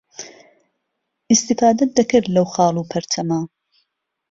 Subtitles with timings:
[1.29, 3.39] ئیستیفادهت دهکرد لهو خاڵ و پهرچهمه